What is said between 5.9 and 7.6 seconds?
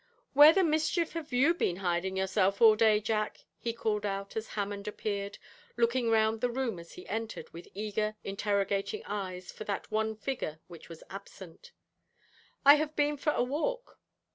round the room as he entered,